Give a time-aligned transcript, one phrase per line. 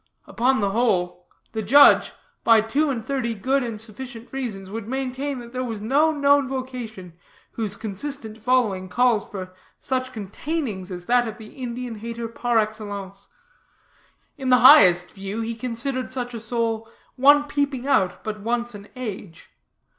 [0.25, 2.13] Upon the whole, the judge,
[2.43, 6.47] by two and thirty good and sufficient reasons, would maintain that there was no known
[6.47, 7.13] vocation
[7.51, 12.57] whose consistent following calls for such self containings as that of the Indian hater par
[12.57, 13.27] excellence.
[14.39, 18.87] In the highest view, he considered such a soul one peeping out but once an
[18.95, 19.51] age.